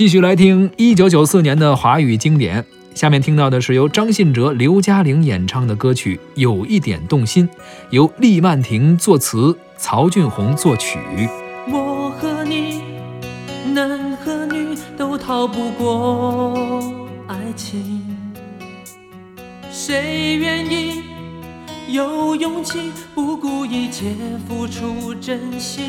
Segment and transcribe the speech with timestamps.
[0.00, 2.64] 继续来听一九九四年的华语经典，
[2.94, 7.46] 下面听到的是由张信哲、刘嘉玲演唱的歌曲《有一点动心》，
[7.90, 10.98] 由厉曼婷作词，曹俊宏作曲。
[11.70, 12.80] 我和你，
[13.74, 16.82] 男和女都逃不过
[17.26, 18.02] 爱情，
[19.70, 21.02] 谁愿意
[21.90, 24.14] 有勇气不顾一切
[24.48, 25.84] 付出真心？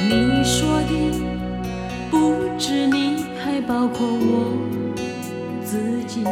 [0.00, 1.51] 你说的。
[2.12, 4.52] 不止你，还包括我
[5.64, 6.22] 自己。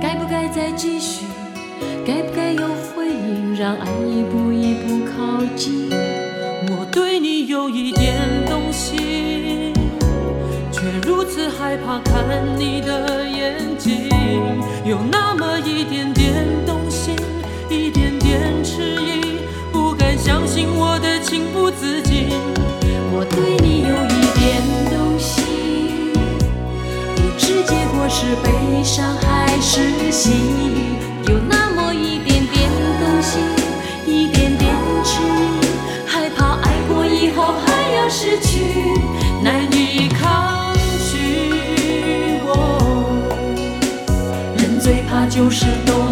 [0.00, 1.26] 该不该再继续？
[2.06, 3.56] 该不该有回应？
[3.56, 4.87] 让爱一步一步
[28.20, 30.32] 是悲伤还是喜，
[31.28, 33.40] 有那么一点点动心，
[34.04, 34.74] 一点点
[35.04, 38.64] 迟疑，害怕爱过以后还要失去，
[39.40, 40.74] 难以抗
[41.08, 42.40] 拒。
[42.42, 42.50] 我
[44.56, 46.10] 人最怕就是动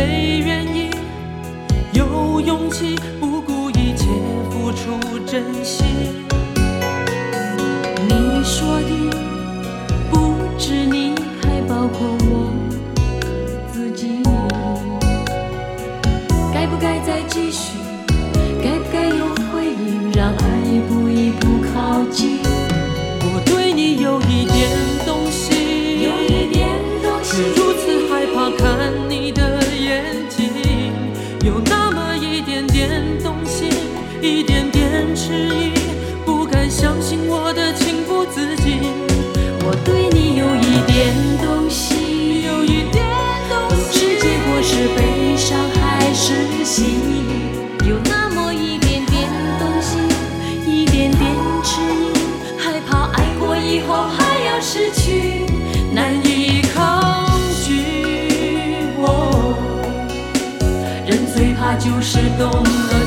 [0.00, 0.88] 谁愿意
[1.92, 4.06] 有勇气不顾一切
[4.50, 5.86] 付出真心？
[8.08, 9.10] 你说的
[10.10, 12.50] 不止你，还包括我
[13.70, 14.22] 自己。
[16.54, 17.76] 该不该再继续？
[33.22, 33.68] 动心，
[34.20, 35.72] 一点点迟疑，
[36.24, 38.80] 不敢相信我的情不自禁。
[39.64, 43.04] 我对你有一点动心，有一点
[43.48, 46.84] 动心，不知结果是悲伤还是喜，
[47.88, 50.00] 有那么一点点动心，
[50.66, 51.22] 一点点
[51.62, 52.12] 迟疑，
[52.58, 55.44] 害怕爱过以后还要失去，
[55.92, 57.28] 难以抗。
[57.64, 58.00] 拒。
[61.06, 63.06] 人最怕就是动了，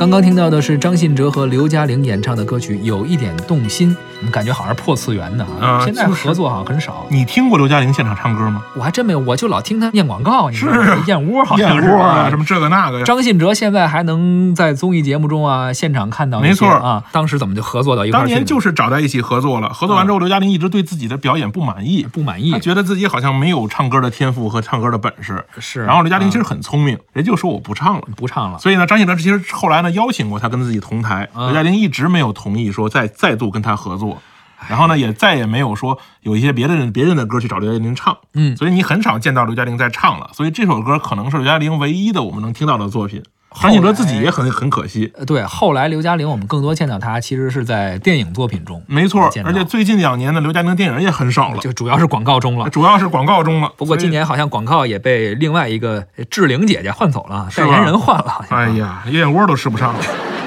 [0.00, 3.94] 刚刚听到的是张信哲和刘嘉玲演唱的歌曲《有一点动心》，
[4.30, 5.84] 感觉好像是破次元的啊。
[5.84, 7.04] 现在合作好像很少。
[7.10, 8.62] 你听过刘嘉玲现场唱歌吗？
[8.74, 10.50] 我还真没有，我就老听她念广告。
[10.50, 10.66] 是
[11.06, 13.04] 燕窝，好像燕窝啊，什么这个那个。
[13.04, 16.40] 张信哲现在还能在综艺节目中啊现场看到。
[16.40, 18.22] 没错啊，当时怎么就合作到一块儿？
[18.22, 19.68] 当年就是找在一起合作了。
[19.68, 25.44] 合作完之后，刘嘉玲一直对自己的表演不满意，不满意，觉得自己好像没有唱歌的天赋和唱歌的本事。
[25.58, 25.84] 是。
[25.84, 28.58] 然后刘嘉玲其实很聪明，人就说我不唱了，不唱了。
[28.58, 34.20] 所以呢，张信哲其实后来呢邀请过他跟自己同台，刘嘉玲一直没有同意说再再度跟他合作，
[34.68, 43.22] 然后呢，也再也没有说有一些别的人别人的歌去找刘嘉玲唱，嗯，所以你很少见到刘嘉玲在唱了，所以这首歌可能是刘嘉玲唯一的我们能听到的作品。
[43.52, 53.72] 张信哲自己也很很可惜，对，后来刘嘉玲我们更多见到她其实是在电影作品中，没错，而且最近两年的刘嘉玲电影也很少了，就主要是广告中了，主要是广告中了。
[53.76, 60.00] 不过今年好像广告也被另外一个志玲姐姐换走了，代言人换了，哎呀，燕窝都吃不上了。